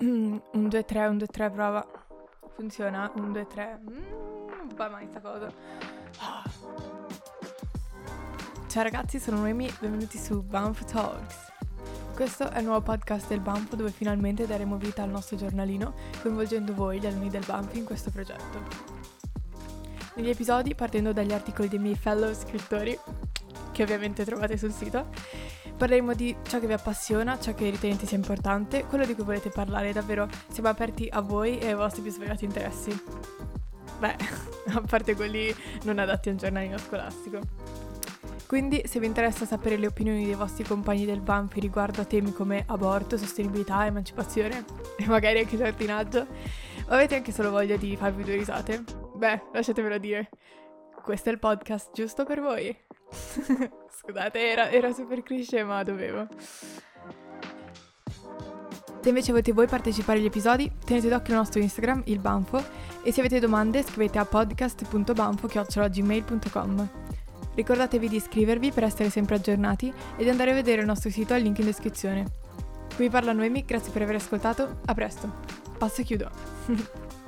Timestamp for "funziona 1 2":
2.54-3.46